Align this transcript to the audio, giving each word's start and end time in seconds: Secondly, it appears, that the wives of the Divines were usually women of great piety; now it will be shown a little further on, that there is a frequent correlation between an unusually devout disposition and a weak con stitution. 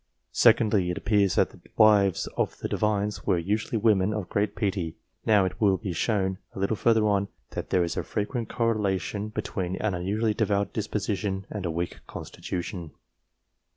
Secondly, 0.33 0.89
it 0.89 0.97
appears, 0.97 1.35
that 1.35 1.51
the 1.51 1.59
wives 1.77 2.25
of 2.35 2.57
the 2.57 2.67
Divines 2.67 3.27
were 3.27 3.37
usually 3.37 3.77
women 3.77 4.13
of 4.15 4.29
great 4.29 4.55
piety; 4.55 4.95
now 5.27 5.45
it 5.45 5.61
will 5.61 5.77
be 5.77 5.93
shown 5.93 6.39
a 6.55 6.59
little 6.59 6.75
further 6.75 7.05
on, 7.07 7.27
that 7.51 7.69
there 7.69 7.83
is 7.83 7.95
a 7.95 8.01
frequent 8.03 8.49
correlation 8.49 9.27
between 9.27 9.75
an 9.75 9.93
unusually 9.93 10.33
devout 10.33 10.73
disposition 10.73 11.45
and 11.51 11.67
a 11.67 11.69
weak 11.69 11.99
con 12.07 12.23
stitution. 12.23 12.89